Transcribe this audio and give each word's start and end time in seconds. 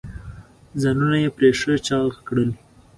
ځانونه 0.81 1.17
یې 1.23 1.29
پرې 1.37 1.49
ښه 1.59 1.73
چاغ 1.87 2.11
کړل. 2.27 2.49